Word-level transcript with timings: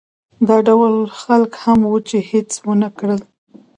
دا 0.47 0.57
ډول 0.67 0.93
خلک 1.21 1.51
هم 1.63 1.79
وو 1.89 1.97
چې 2.09 2.17
هېڅ 2.31 2.49
ونه 2.67 2.89
کړل. 2.97 3.21